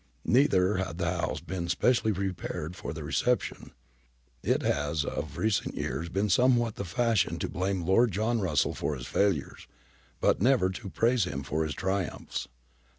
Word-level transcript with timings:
Neither 0.25 0.77
had 0.77 0.97
the 0.97 1.11
house 1.11 1.41
been 1.41 1.69
specially 1.69 2.11
prepared 2.11 2.75
for 2.75 2.91
their 2.91 3.03
reception. 3.03 3.69
It 4.41 4.63
has 4.63 5.05
of 5.05 5.37
recent 5.37 5.75
years 5.75 6.09
been 6.09 6.27
somewhat 6.27 6.73
the 6.77 6.85
fashion 6.85 7.37
to 7.37 7.47
blame 7.47 7.85
Lord 7.85 8.11
John 8.11 8.39
Russell 8.41 8.73
for 8.73 8.95
his 8.95 9.05
failures, 9.05 9.67
but 10.19 10.41
never 10.41 10.71
to 10.71 10.89
praise 10.89 11.25
him 11.25 11.43
for 11.43 11.63
his 11.63 11.75
triumphs. 11.75 12.47